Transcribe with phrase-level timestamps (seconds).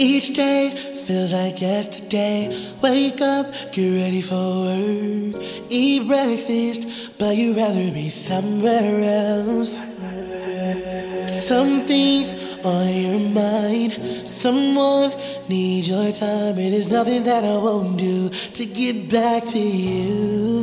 [0.00, 2.46] Each day feels like yesterday.
[2.80, 5.42] Wake up, get ready for work.
[5.70, 9.82] Eat breakfast, but you'd rather be somewhere else.
[11.26, 12.32] Some things
[12.64, 14.28] on your mind.
[14.28, 15.10] Someone
[15.48, 20.62] needs your time, and there's nothing that I won't do to get back to you.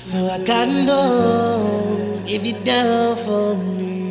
[0.00, 4.10] So I gotta know if you're down for me.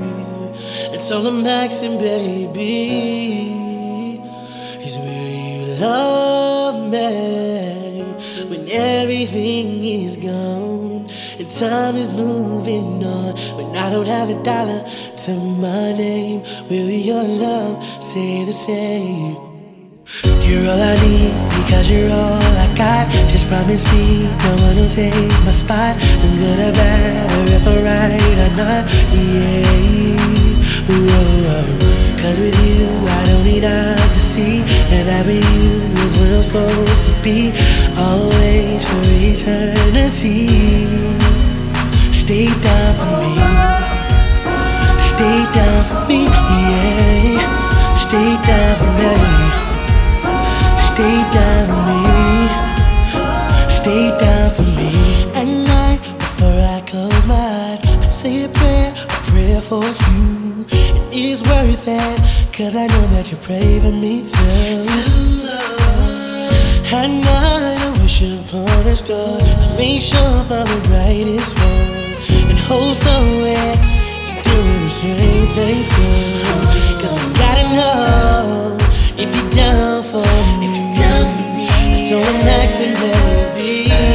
[0.94, 3.69] It's all I'm asking, baby.
[4.90, 8.02] Is will you love me
[8.50, 11.06] when everything is gone
[11.38, 13.36] and time is moving on?
[13.56, 14.82] When I don't have a dollar
[15.24, 15.32] to
[15.62, 19.38] my name, will your love stay the same?
[20.42, 23.12] You're all I need because you're all I got.
[23.30, 26.02] Just promise me no one will take my spot.
[26.02, 28.84] I'm good or bad, or if I'm right or not.
[29.14, 30.18] Yeah.
[30.90, 31.06] Whoa.
[31.14, 31.90] Oh, oh.
[32.22, 32.59] Cause with
[36.60, 37.52] supposed to be.
[37.98, 40.48] Always for eternity.
[42.12, 43.34] Stay down for me.
[45.12, 46.22] Stay down for me,
[46.72, 47.94] yeah.
[48.06, 49.14] Stay down for me.
[50.90, 52.02] Stay down for me.
[53.80, 54.92] Stay down for me.
[55.40, 60.66] At night, before I close my eyes, I say a prayer, a prayer for you.
[60.98, 62.20] And it's worth it,
[62.54, 65.89] cause I know that you pray for me too.
[66.92, 69.38] At night, I wish upon a star.
[69.46, 72.50] I make sure I'm the brightest one.
[72.50, 73.78] And hope somewhere
[74.26, 76.18] you're doing the same thing too.
[76.98, 78.78] Cause I gotta know
[79.22, 80.26] if you're down for
[80.58, 80.68] me.
[81.94, 83.92] That's all I'm asking, baby.
[83.92, 84.09] And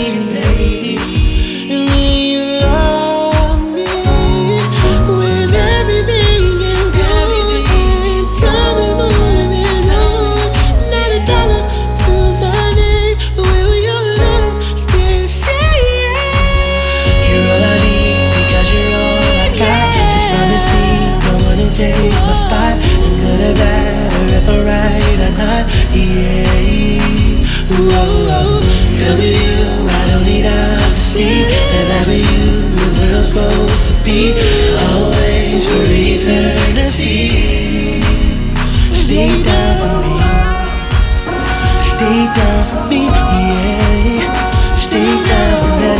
[21.84, 22.74] take my spot.
[23.04, 25.64] I'm good or bad, or if I'm right or not.
[25.92, 27.04] Yeah.
[27.68, 28.56] Whoa, oh, oh.
[29.00, 29.58] Cause with you,
[30.00, 31.44] I don't need eyes to see.
[31.76, 32.48] And that with you
[32.86, 34.32] is where I'm supposed to be.
[34.88, 37.20] Always for eternity.
[39.04, 40.16] Stay down for me.
[41.92, 44.72] Stay down for me, yeah.
[44.86, 45.92] Stay down for me.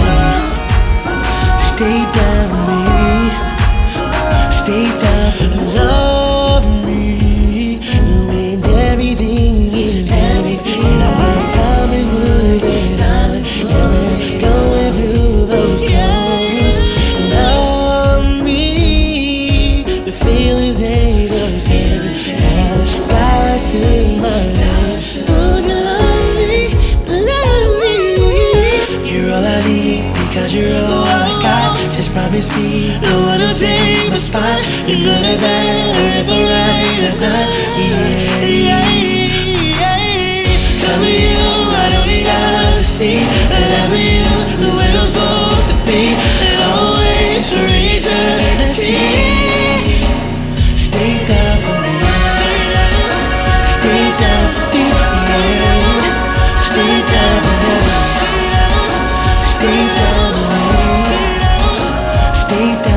[1.70, 2.82] Stay down for me.
[4.60, 5.63] Stay down for me.
[30.34, 31.94] Because you're all I got.
[31.94, 34.58] Just promise me one will take my spot.
[34.82, 37.73] Good or bad, or if I'm right or not.
[62.46, 62.93] stay down.